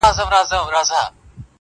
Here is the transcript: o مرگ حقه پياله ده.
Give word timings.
o 0.03 0.07
مرگ 0.07 0.15
حقه 0.15 0.29
پياله 0.29 0.83
ده. 0.89 1.03